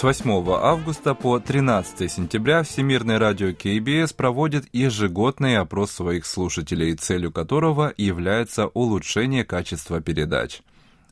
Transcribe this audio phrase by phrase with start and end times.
[0.00, 7.30] С 8 августа по 13 сентября Всемирное радио КБС проводит ежегодный опрос своих слушателей, целью
[7.30, 10.62] которого является улучшение качества передач.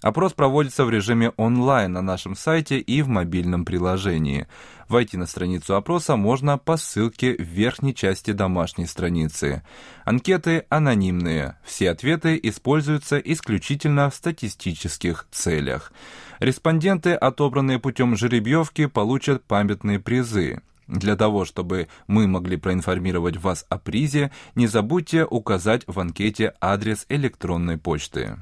[0.03, 4.47] Опрос проводится в режиме онлайн на нашем сайте и в мобильном приложении.
[4.89, 9.63] Войти на страницу опроса можно по ссылке в верхней части домашней страницы.
[10.05, 11.57] Анкеты анонимные.
[11.65, 15.93] Все ответы используются исключительно в статистических целях.
[16.39, 20.63] Респонденты, отобранные путем жеребьевки, получат памятные призы.
[20.87, 27.05] Для того, чтобы мы могли проинформировать вас о призе, не забудьте указать в анкете адрес
[27.11, 28.39] электронной почты.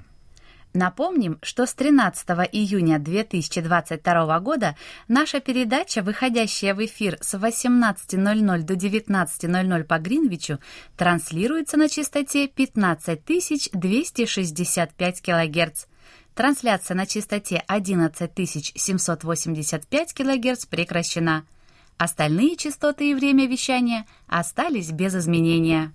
[0.77, 4.77] Напомним, что с 13 июня 2022 года
[5.08, 10.58] наша передача, выходящая в эфир с 18.00 до 19.00 по Гринвичу,
[10.98, 15.86] транслируется на частоте 15265 кГц.
[16.34, 21.46] Трансляция на частоте 11785 кГц прекращена.
[21.96, 25.94] Остальные частоты и время вещания остались без изменения.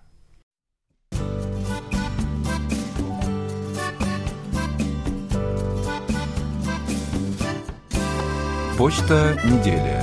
[8.81, 10.01] Почта недели.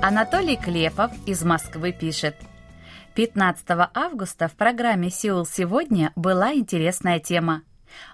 [0.00, 2.36] Анатолий Клепов из Москвы пишет.
[3.16, 7.62] 15 августа в программе «Сеул сегодня» была интересная тема.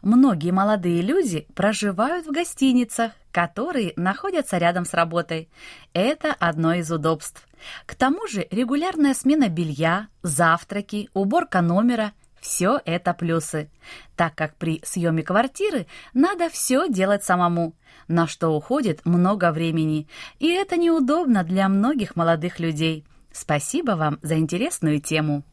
[0.00, 5.50] Многие молодые люди проживают в гостиницах, которые находятся рядом с работой.
[5.92, 7.46] Это одно из удобств.
[7.84, 13.70] К тому же регулярная смена белья, завтраки, уборка номера все это плюсы,
[14.16, 17.74] так как при съеме квартиры надо все делать самому,
[18.08, 20.08] на что уходит много времени,
[20.38, 23.04] и это неудобно для многих молодых людей.
[23.32, 25.44] Спасибо вам за интересную тему.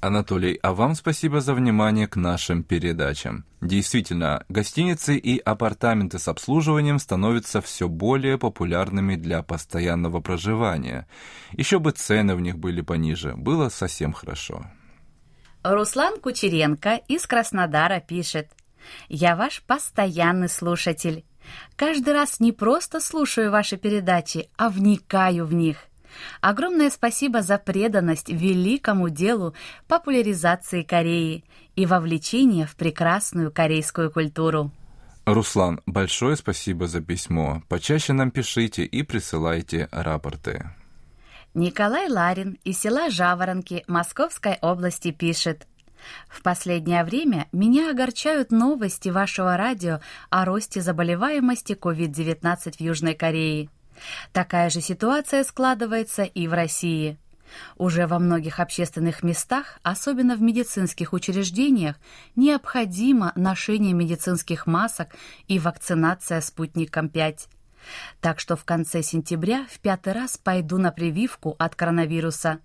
[0.00, 3.44] Анатолий, а вам спасибо за внимание к нашим передачам.
[3.60, 11.06] Действительно, гостиницы и апартаменты с обслуживанием становятся все более популярными для постоянного проживания.
[11.52, 14.64] Еще бы цены в них были пониже, было совсем хорошо.
[15.62, 18.48] Руслан Кучеренко из Краснодара пишет.
[19.08, 21.24] «Я ваш постоянный слушатель.
[21.76, 25.76] Каждый раз не просто слушаю ваши передачи, а вникаю в них.
[26.40, 29.54] Огромное спасибо за преданность великому делу
[29.86, 31.44] популяризации Кореи
[31.76, 34.72] и вовлечение в прекрасную корейскую культуру».
[35.26, 37.62] Руслан, большое спасибо за письмо.
[37.68, 40.70] Почаще нам пишите и присылайте рапорты.
[41.54, 45.66] Николай Ларин из села Жаворонки Московской области пишет.
[46.28, 49.98] В последнее время меня огорчают новости вашего радио
[50.30, 53.68] о росте заболеваемости COVID-19 в Южной Корее.
[54.32, 57.18] Такая же ситуация складывается и в России.
[57.76, 61.96] Уже во многих общественных местах, особенно в медицинских учреждениях,
[62.36, 65.16] необходимо ношение медицинских масок
[65.48, 67.48] и вакцинация спутником 5.
[68.20, 72.60] Так что в конце сентября в пятый раз пойду на прививку от коронавируса.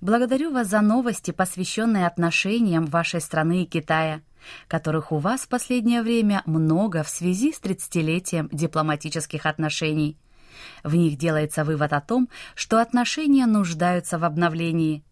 [0.00, 4.20] Благодарю вас за новости, посвященные отношениям вашей страны и Китая,
[4.68, 10.18] которых у вас в последнее время много в связи с 30-летием дипломатических отношений.
[10.84, 15.02] В них делается вывод о том, что отношения нуждаются в обновлении–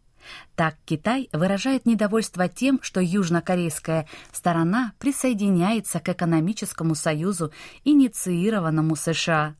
[0.54, 7.52] так Китай выражает недовольство тем, что южнокорейская сторона присоединяется к экономическому союзу,
[7.84, 9.54] инициированному США.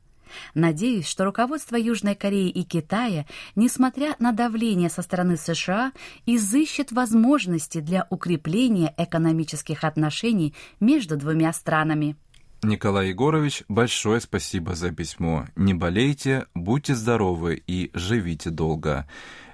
[0.53, 3.25] Надеюсь, что руководство Южной Кореи и Китая,
[3.55, 5.91] несмотря на давление со стороны США,
[6.25, 12.15] изыщет возможности для укрепления экономических отношений между двумя странами.
[12.63, 15.47] Николай Егорович, большое спасибо за письмо.
[15.55, 19.07] Не болейте, будьте здоровы и живите долго.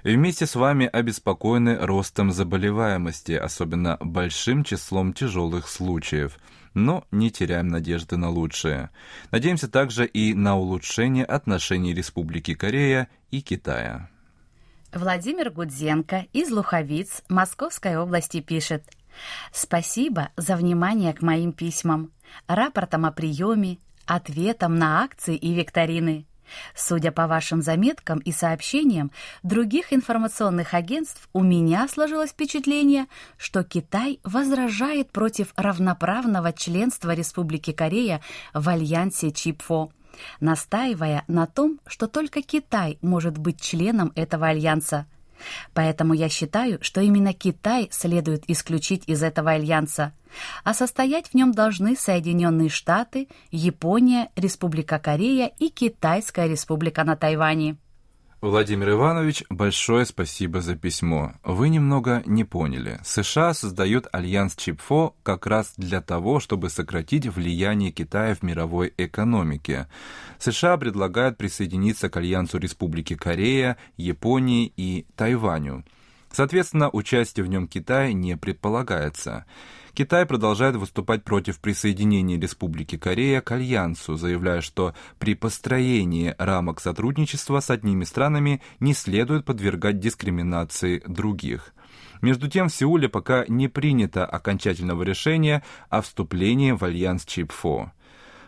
[0.04, 6.38] Вместе с вами обеспокоены ростом заболеваемости, особенно большим числом тяжелых случаев.
[6.74, 8.90] Но не теряем надежды на лучшее.
[9.30, 14.10] Надеемся также и на улучшение отношений Республики Корея и Китая.
[14.92, 18.84] Владимир Гудзенко из Луховиц Московской области пишет.
[19.52, 22.12] Спасибо за внимание к моим письмам
[22.46, 26.26] рапортом о приеме, ответом на акции и викторины.
[26.74, 29.10] Судя по вашим заметкам и сообщениям
[29.42, 33.06] других информационных агентств, у меня сложилось впечатление,
[33.36, 38.22] что Китай возражает против равноправного членства Республики Корея
[38.54, 39.90] в альянсе ЧИПФО,
[40.40, 45.06] настаивая на том, что только Китай может быть членом этого альянса–
[45.74, 50.12] Поэтому я считаю, что именно Китай следует исключить из этого альянса,
[50.64, 57.76] а состоять в нем должны Соединенные Штаты, Япония, Республика Корея и Китайская Республика на Тайване.
[58.40, 61.32] Владимир Иванович, большое спасибо за письмо.
[61.42, 63.00] Вы немного не поняли.
[63.02, 69.88] США создают альянс ЧИПФО как раз для того, чтобы сократить влияние Китая в мировой экономике.
[70.38, 75.84] США предлагают присоединиться к альянсу Республики Корея, Японии и Тайваню.
[76.30, 79.46] Соответственно, участие в нем Китая не предполагается.
[79.94, 87.60] Китай продолжает выступать против присоединения Республики Корея к Альянсу, заявляя, что при построении рамок сотрудничества
[87.60, 91.74] с одними странами не следует подвергать дискриминации других.
[92.20, 97.92] Между тем, в Сеуле пока не принято окончательного решения о вступлении в альянс ЧИПФО.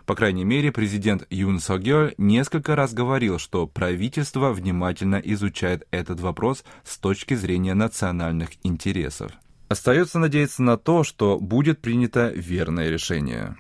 [0.06, 6.64] По крайней мере, президент Юн Согёль несколько раз говорил, что правительство внимательно изучает этот вопрос
[6.82, 9.30] с точки зрения национальных интересов.
[9.70, 13.56] Остается надеяться на то, что будет принято верное решение.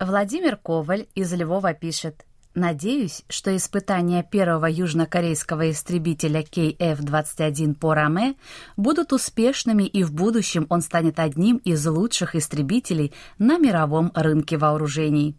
[0.00, 2.24] Владимир Коваль из Львова пишет.
[2.54, 8.36] Надеюсь, что испытания первого южнокорейского истребителя KF-21 по Раме
[8.78, 15.36] будут успешными и в будущем он станет одним из лучших истребителей на мировом рынке вооружений.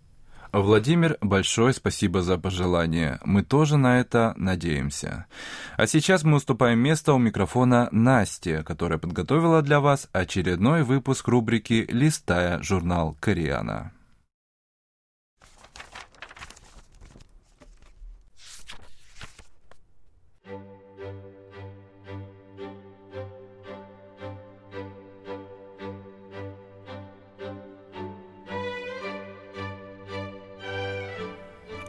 [0.53, 3.19] Владимир, большое спасибо за пожелание.
[3.25, 5.25] Мы тоже на это надеемся.
[5.77, 11.87] А сейчас мы уступаем место у микрофона Насте, которая подготовила для вас очередной выпуск рубрики
[11.89, 13.93] «Листая журнал Кориана».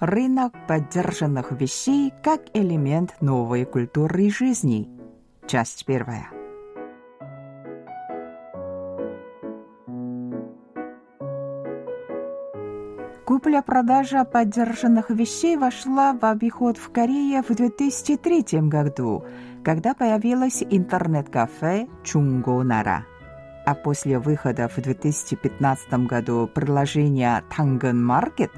[0.00, 4.88] Рынок поддержанных вещей как элемент новой культуры жизни.
[5.48, 6.30] Часть первая.
[13.24, 19.24] Купля-продажа поддержанных вещей вошла в обиход в Корее в 2003 году,
[19.64, 23.04] когда появилось интернет-кафе «Чунгонара».
[23.66, 28.52] А после выхода в 2015 году приложения «Танган Маркет»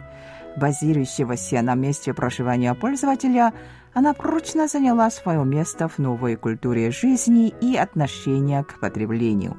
[0.60, 3.52] базирующегося на месте проживания пользователя,
[3.92, 9.56] она прочно заняла свое место в новой культуре жизни и отношения к потреблению.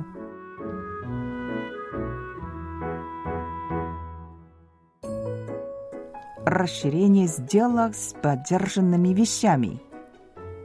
[6.46, 9.82] Расширение сделок с поддержанными вещами.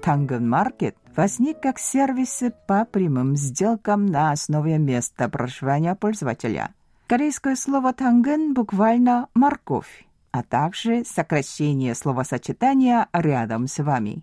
[0.02, 6.70] Танган Маркет возник как сервис по прямым сделкам на основе места проживания пользователя.
[7.06, 10.05] Корейское слово «танген» буквально «морковь»
[10.36, 14.22] а также сокращение словосочетания «рядом с вами».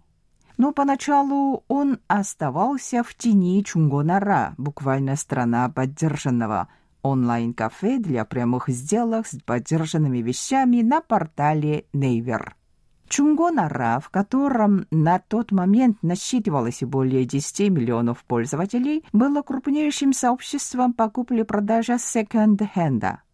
[0.58, 6.68] Но поначалу он оставался в тени Чунгонара, буквально страна поддержанного,
[7.02, 12.56] онлайн-кафе для прямых сделок с поддержанными вещами на портале Нейвер.
[13.08, 21.98] Чунгонара, в котором на тот момент насчитывалось более 10 миллионов пользователей, было крупнейшим сообществом покупли-продажи
[21.98, 23.22] секонд-хенда–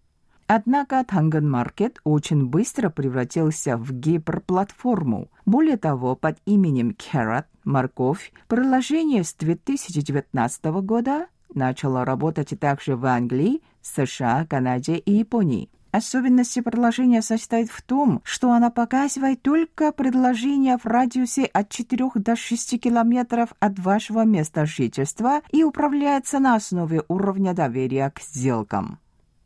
[0.51, 5.29] Однако Танган-маркет очень быстро превратился в гиперплатформу.
[5.45, 13.61] Более того, под именем Carrot, морковь, приложение с 2019 года начало работать также в Англии,
[13.83, 15.69] США, Канаде и Японии.
[15.91, 22.35] Особенность приложения состоит в том, что она показывает только предложения в радиусе от 4 до
[22.35, 28.97] 6 километров от вашего места жительства и управляется на основе уровня доверия к сделкам.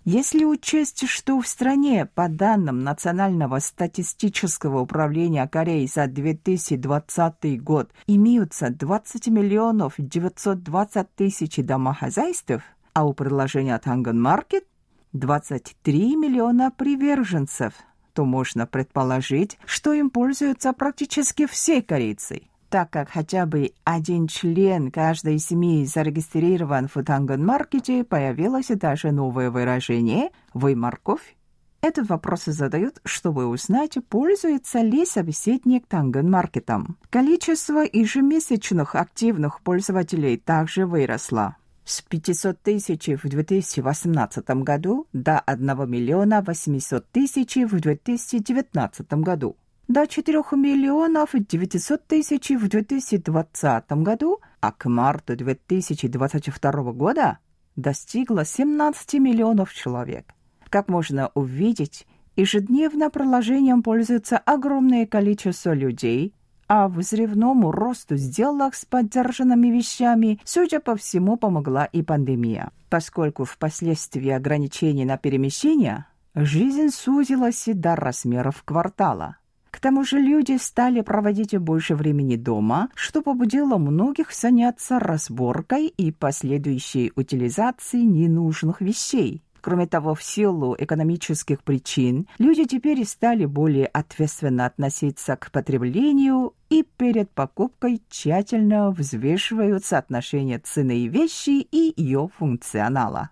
[0.05, 8.69] Если учесть, что в стране, по данным Национального статистического управления Кореи за 2020 год, имеются
[8.69, 12.51] 20 миллионов 920 тысяч домохозяйств,
[12.91, 14.65] а у приложения Tangan Market
[15.13, 17.73] 23 миллиона приверженцев,
[18.11, 24.89] то можно предположить, что им пользуются практически все корейцы, так как хотя бы один член
[24.89, 31.35] каждой семьи зарегистрирован в Танган-маркете, появилось даже новое выражение «Вы морковь?».
[31.81, 36.97] Этот вопрос задают, чтобы узнать, пользуется ли собеседник Танган-маркетом.
[37.11, 46.41] Количество ежемесячных активных пользователей также выросло с 500 тысяч в 2018 году до 1 миллиона
[46.41, 54.89] 800 тысяч в 2019 году, до 4 миллионов 900 тысяч в 2020 году, а к
[54.89, 57.39] марту 2022 года
[57.75, 60.33] достигло 17 миллионов человек.
[60.69, 66.33] Как можно увидеть, ежедневно приложением пользуется огромное количество людей–
[66.67, 72.71] а взрывному росту сделок с поддержанными вещами, судя по всему, помогла и пандемия.
[72.89, 79.37] Поскольку впоследствии ограничений на перемещение, жизнь сузилась до размеров квартала.
[79.73, 86.11] К тому же люди стали проводить больше времени дома, что побудило многих заняться разборкой и
[86.11, 89.41] последующей утилизацией ненужных вещей.
[89.61, 96.83] Кроме того, в силу экономических причин люди теперь стали более ответственно относиться к потреблению и
[96.83, 103.31] перед покупкой тщательно взвешивают соотношение цены вещи и ее функционала.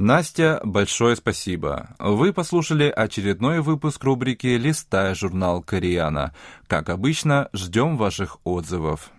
[0.00, 1.94] Настя, большое спасибо.
[1.98, 6.34] Вы послушали очередной выпуск рубрики «Листая журнал Кореяна».
[6.66, 9.10] Как обычно, ждем ваших отзывов.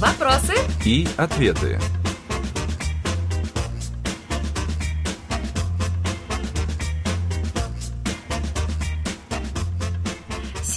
[0.00, 0.54] Вопросы
[0.86, 1.78] и ответы.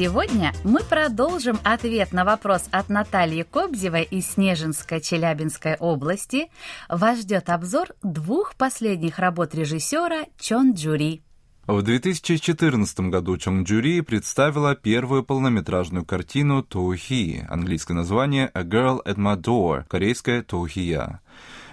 [0.04, 6.50] Сегодня мы продолжим ответ на вопрос от Натальи Кобзевой из Снежинской Челябинской области.
[6.90, 11.24] Вас ждет обзор двух последних работ режиссера Чон Джури.
[11.68, 19.16] В 2014 году Чон Джури представила первую полнометражную картину «Тоухи», английское название «A Girl at
[19.16, 21.22] My Door», корейское «Тоухия».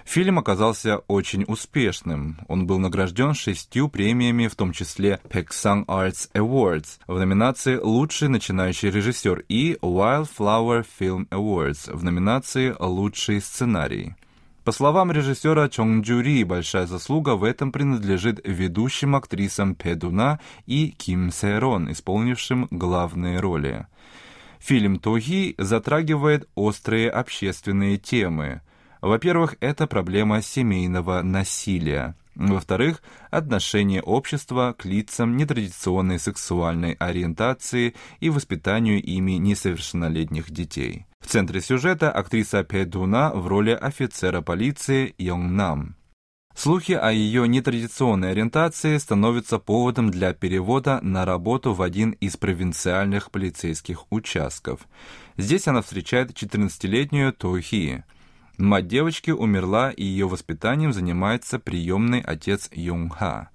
[0.04, 2.38] Фильм оказался очень успешным.
[2.48, 8.90] Он был награжден шестью премиями, в том числе Peksang Arts Awards в номинации «Лучший начинающий
[8.90, 14.14] режиссер» и Wildflower Film Awards в номинации «Лучший сценарий».
[14.64, 21.32] По словам режиссера Чонг Джури, большая заслуга в этом принадлежит ведущим актрисам Педуна и Ким
[21.32, 23.86] Сэрон, исполнившим главные роли.
[24.58, 28.60] Фильм «Тоги» затрагивает острые общественные темы–
[29.00, 32.16] во-первых, это проблема семейного насилия.
[32.34, 41.06] Во-вторых, отношение общества к лицам нетрадиционной сексуальной ориентации и воспитанию ими несовершеннолетних детей.
[41.20, 45.96] В центре сюжета актриса Педуна в роли офицера полиции Йонг Нам.
[46.54, 53.30] Слухи о ее нетрадиционной ориентации становятся поводом для перевода на работу в один из провинциальных
[53.30, 54.80] полицейских участков.
[55.36, 58.04] Здесь она встречает 14-летнюю Тохи.
[58.60, 63.48] Мать девочки умерла, и ее воспитанием занимается приемный отец Юнгха.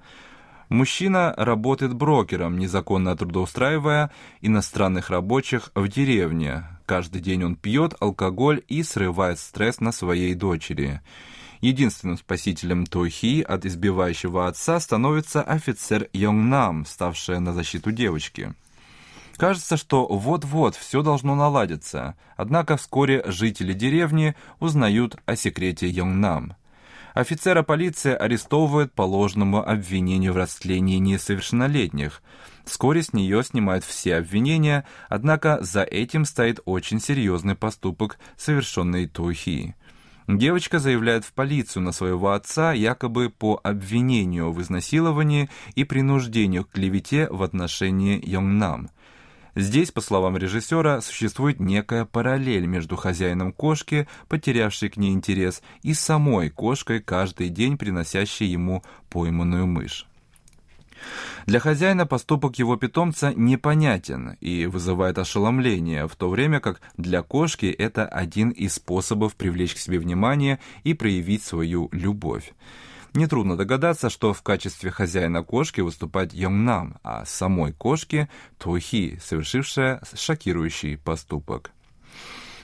[0.69, 6.63] Мужчина работает брокером, незаконно трудоустраивая иностранных рабочих в деревне.
[6.87, 11.01] Каждый день он пьет алкоголь и срывает стресс на своей дочери.
[11.61, 18.55] Единственным спасителем Тохи от избивающего отца становится офицер Йонгнам, ставшая на защиту девочки.
[19.37, 26.55] Кажется, что вот-вот все должно наладиться, однако вскоре жители деревни узнают о секрете Йонгнам.
[27.13, 32.21] Офицера полиции арестовывают по ложному обвинению в растлении несовершеннолетних.
[32.65, 39.75] Вскоре с нее снимают все обвинения, однако за этим стоит очень серьезный поступок, совершенный Тухи.
[40.27, 46.71] Девочка заявляет в полицию на своего отца якобы по обвинению в изнасиловании и принуждению к
[46.71, 48.89] клевете в отношении Йонгнам.
[49.55, 55.93] Здесь, по словам режиссера, существует некая параллель между хозяином кошки, потерявшей к ней интерес, и
[55.93, 60.07] самой кошкой, каждый день приносящей ему пойманную мышь.
[61.45, 67.67] Для хозяина поступок его питомца непонятен и вызывает ошеломление, в то время как для кошки
[67.67, 72.53] это один из способов привлечь к себе внимание и проявить свою любовь.
[73.15, 80.97] Нетрудно догадаться, что в качестве хозяина кошки выступает Йонгнам, а самой кошки— Тухи, совершившая шокирующий
[80.97, 81.71] поступок.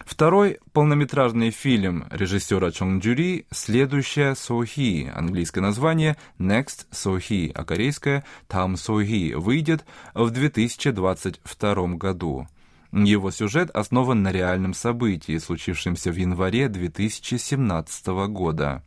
[0.05, 8.75] Второй полнометражный фильм режиссера Чонг Джури «Следующая Сохи», английское название «Next Сохи», а корейское «Там
[8.75, 12.49] Сохи» выйдет в 2022 году.
[12.91, 18.83] Его сюжет основан на реальном событии, случившемся в январе 2017 года.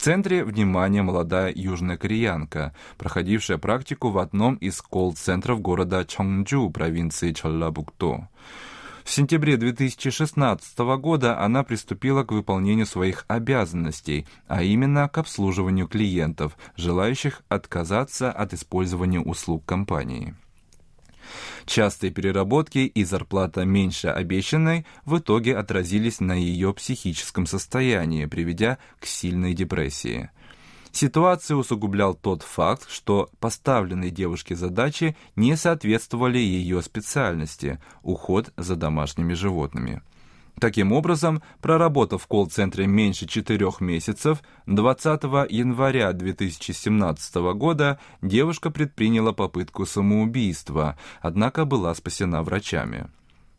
[0.00, 8.30] Центре внимания молодая южная кореянка, проходившая практику в одном из колл-центров города Чонджу, провинции Чоллабукто.
[9.04, 16.56] В сентябре 2016 года она приступила к выполнению своих обязанностей, а именно к обслуживанию клиентов,
[16.76, 20.34] желающих отказаться от использования услуг компании.
[21.66, 29.06] Частые переработки и зарплата меньше обещанной в итоге отразились на ее психическом состоянии, приведя к
[29.06, 30.30] сильной депрессии.
[30.92, 39.34] Ситуацию усугублял тот факт, что поставленные девушке задачи не соответствовали ее специальности– уход за домашними
[39.34, 40.02] животными.
[40.58, 49.86] Таким образом, проработав в колл-центре меньше четырех месяцев, 20 января 2017 года девушка предприняла попытку
[49.86, 53.08] самоубийства, однако была спасена врачами.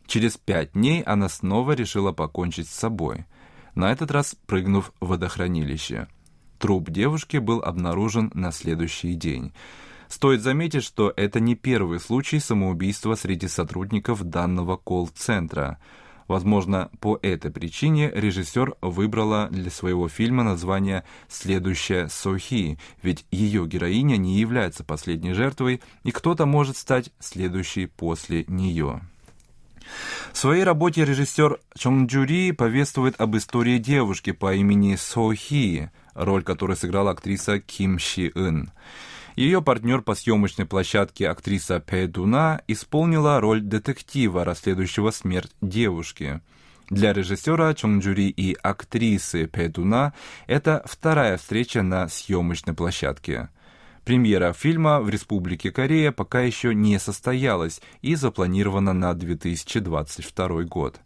[0.06, 3.24] Через пять дней она снова решила покончить с собой,
[3.74, 6.08] на этот раз прыгнув в водохранилище.
[6.58, 9.52] Труп девушки был обнаружен на следующий день.
[10.08, 15.78] Стоит заметить, что это не первый случай самоубийства среди сотрудников данного колл-центра–
[16.32, 24.16] Возможно, по этой причине режиссер выбрала для своего фильма название «Следующая Сохи», ведь ее героиня
[24.16, 29.02] не является последней жертвой, и кто-то может стать следующей после нее.
[30.32, 36.78] В своей работе режиссер Чонг Джури повествует об истории девушки по имени Сохи, роль которой
[36.78, 38.70] сыграла актриса Ким Ши Ын.
[39.36, 46.40] Ее партнер по съемочной площадке актриса Пэ Дуна исполнила роль детектива, расследующего смерть девушки.
[46.90, 50.12] Для режиссера Чонджури и актрисы Пэ Дуна
[50.46, 53.48] это вторая встреча на съемочной площадке.
[54.04, 61.00] Премьера фильма в Республике Корея пока еще не состоялась и запланирована на 2022 год.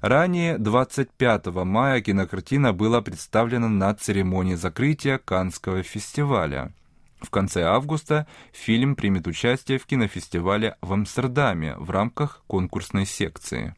[0.00, 6.72] Ранее, 25 мая, кинокартина была представлена на церемонии закрытия Канского фестиваля.
[7.20, 13.74] В конце августа фильм примет участие в кинофестивале в Амстердаме в рамках конкурсной секции.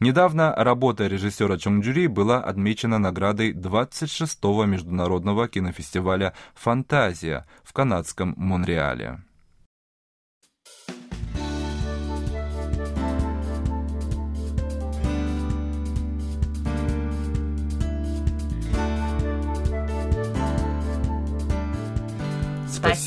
[0.00, 9.22] Недавно работа режиссера Чонgjури была отмечена наградой 26-го международного кинофестиваля «Фантазия» в канадском Монреале.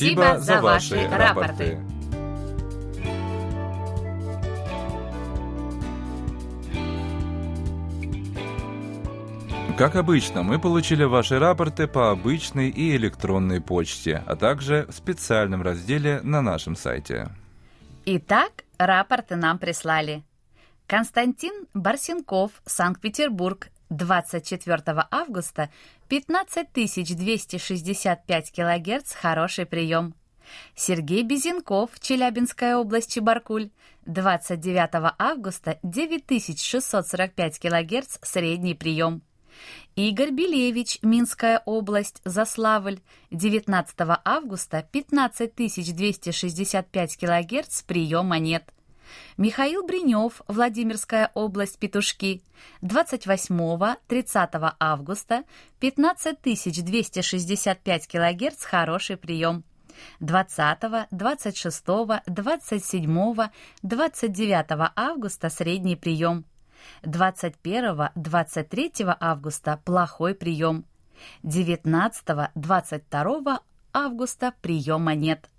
[0.01, 1.77] Спасибо за ваши рапорты.
[9.77, 15.61] Как обычно, мы получили ваши рапорты по обычной и электронной почте, а также в специальном
[15.61, 17.29] разделе на нашем сайте.
[18.05, 20.23] Итак, рапорты нам прислали.
[20.87, 25.69] Константин Барсенков, Санкт-Петербург, 24 августа
[26.07, 30.15] 15265 кГц хороший прием.
[30.75, 33.69] Сергей Безенков, Челябинская область, Чебаркуль,
[34.05, 39.21] 29 августа 9645 кГц средний прием.
[39.95, 43.01] Игорь Белевич, Минская область, Заславль,
[43.31, 48.71] 19 августа 15265 кГц приема нет.
[49.37, 52.43] Михаил Бринев, Владимирская область, Петушки,
[52.81, 55.43] 28-30 августа,
[55.79, 59.63] 15265 кГц, хороший прием.
[60.19, 61.85] 20, 26,
[62.25, 63.49] 27,
[63.83, 66.45] 29 августа средний прием.
[67.03, 70.85] 21, 23 августа плохой прием.
[71.43, 73.59] 19, 22
[73.93, 75.49] августа приема нет.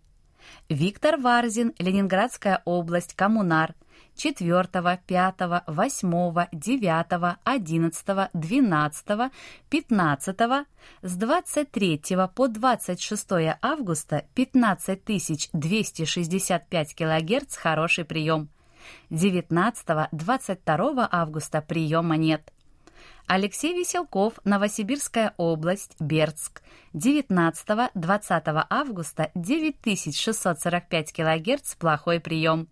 [0.69, 3.75] Виктор Варзин, Ленинградская область, Коммунар.
[4.17, 5.35] 4, 5,
[5.67, 9.33] 8, 9, 11, 12,
[9.71, 10.37] 15,
[11.03, 12.01] с 23
[12.35, 13.29] по 26
[13.63, 18.51] августа 15265 кГц хороший прием.
[19.11, 22.53] 19-22 августа приема нет.
[23.35, 26.61] Алексей Веселков, Новосибирская область, Бердск.
[26.93, 32.69] 19-20 августа 9645 кГц, плохой прием.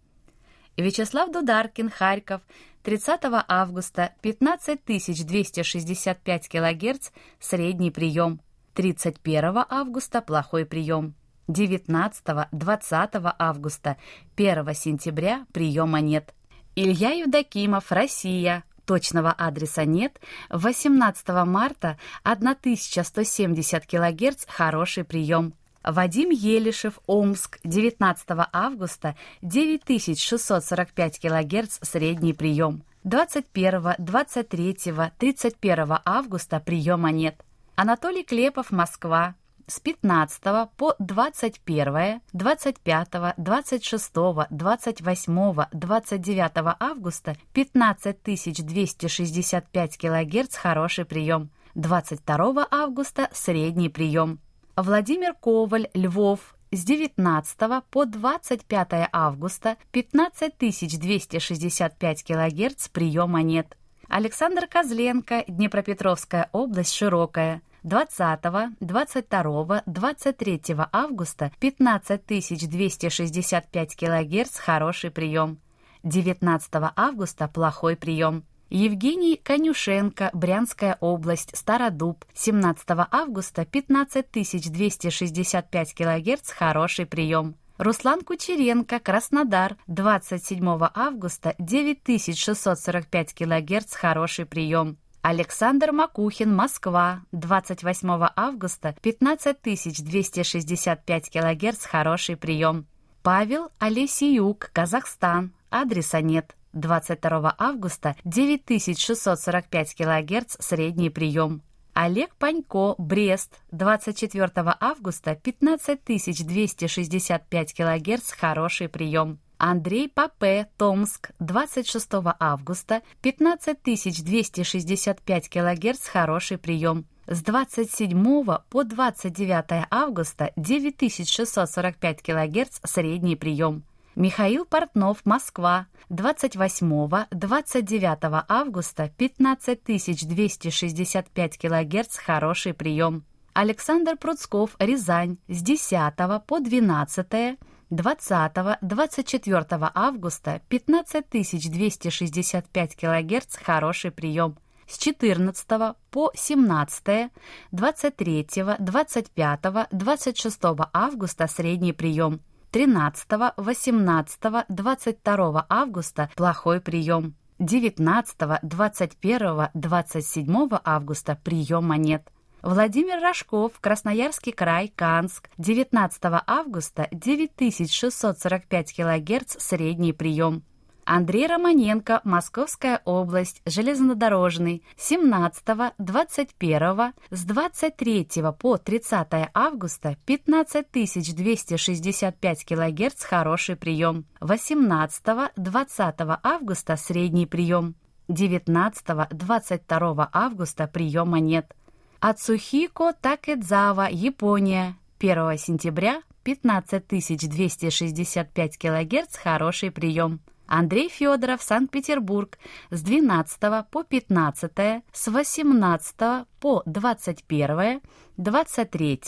[0.77, 2.43] Вячеслав Дударкин, Харьков.
[2.83, 8.43] 30 августа 15265 кГц, средний прием.
[8.75, 11.15] 31 августа плохой прием.
[11.49, 13.97] 19-20 августа
[14.37, 16.35] 1 сентября приема нет.
[16.77, 18.63] Илья Евдокимов, Россия.
[18.91, 20.21] Точного адреса нет.
[20.51, 25.55] 18 марта 1170 кГц, хороший прием.
[25.85, 32.83] Вадим Елишев, Омск, 19 августа, 9645 кГц, средний прием.
[33.05, 34.75] 21, 23,
[35.19, 37.41] 31 августа приема нет.
[37.77, 40.43] Анатолий Клепов, Москва, с 15
[40.77, 44.13] по 21, 25, 26,
[44.51, 51.51] 28, 29 августа 15265 кГц хороший прием.
[51.75, 54.39] 22 августа средний прием.
[54.77, 63.77] Владимир Коваль, Львов, с 19 по 25 августа 15265 кГц приема нет.
[64.09, 70.61] Александр Козленко, Днепропетровская область, Широкая, 20, 22, 23
[70.93, 75.59] августа 15265 кГц хороший прием.
[76.03, 78.45] 19 августа плохой прием.
[78.69, 87.57] Евгений Конюшенко, Брянская область, Стародуб, 17 августа 15265 кГц, хороший прием.
[87.79, 90.63] Руслан Кучеренко, Краснодар, 27
[90.95, 94.99] августа 9645 кГц, хороший прием.
[95.23, 102.87] Александр Макухин, Москва, 28 августа, 15265 кГц, хороший прием.
[103.23, 106.57] Павел Олесиюк, Казахстан, адреса нет.
[106.73, 111.61] 22 августа, 9645 кГц, средний прием.
[111.93, 119.39] Олег Панько, Брест, 24 августа, 15265 кГц, хороший прием.
[119.63, 122.09] Андрей Папе, Томск, 26
[122.41, 127.05] августа, 15265 кГц, хороший прием.
[127.27, 133.83] С 27 по 29 августа 9645 кГц, средний прием.
[134.17, 143.25] Михаил Портнов, Москва, 28-29 августа 15265 кГц, хороший прием.
[143.53, 146.15] Александр Пруцков, Рязань, с 10
[146.47, 147.59] по 12
[147.91, 154.57] 20-24 августа 15265 кГц хороший прием.
[154.87, 155.67] С 14
[156.11, 157.31] по 17,
[157.73, 158.47] 23,
[158.79, 160.61] 25, 26
[160.93, 162.41] августа средний прием.
[162.73, 163.27] 13,
[163.57, 167.35] 18, 22 августа плохой прием.
[167.59, 172.29] 19, 21, 27 августа приема нет.
[172.63, 180.63] Владимир Рожков, Красноярский край, Канск, 19 августа, 9645 кГц, средний прием.
[181.07, 185.65] Андрей Романенко, Московская область, железнодорожный, 17,
[185.99, 194.27] 21, с 23 по 30 августа 15265 кГц, хороший прием.
[194.41, 195.23] 18,
[195.57, 197.95] 20 августа средний прием.
[198.29, 201.75] 19, 22 августа приема нет.
[202.23, 204.99] Ацухико Такэдзава, Япония.
[205.21, 210.41] 1 сентября 15265 кГц, хороший прием.
[210.67, 212.59] Андрей Федоров, Санкт-Петербург,
[212.91, 213.59] с 12
[213.91, 216.15] по 15, с 18
[216.61, 218.03] по 21,
[218.37, 219.21] 23,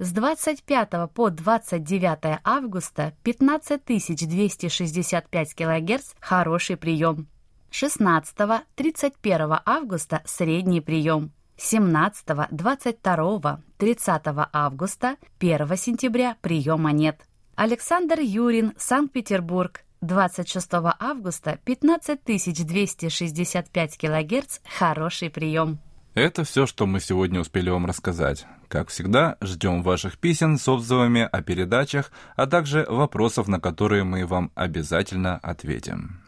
[0.00, 7.28] с 25 по 29 августа 15265 кГц, хороший прием.
[7.70, 11.30] 16-31 августа средний прием.
[11.62, 17.20] 17, 22, 30 августа, 1 сентября приема нет.
[17.54, 25.78] Александр Юрин, Санкт-Петербург, 26 августа 15265 кГц– хороший прием.
[26.14, 28.46] Это все, что мы сегодня успели вам рассказать.
[28.68, 34.24] Как всегда, ждем ваших писем с отзывами о передачах, а также вопросов, на которые мы
[34.26, 36.22] вам обязательно ответим.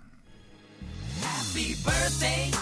[1.23, 2.62] Happy birthday.